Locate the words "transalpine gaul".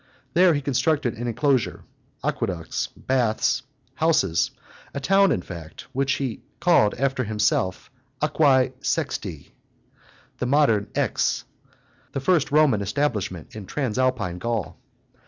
13.67-14.79